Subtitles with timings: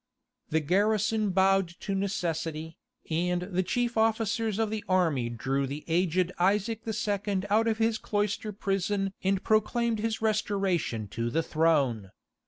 [0.49, 2.79] The garrison bowed to necessity,
[3.11, 7.43] and the chief officers of the army drew the aged Isaac II.
[7.51, 12.09] out of his cloister prison and proclaimed his restoration to the throne.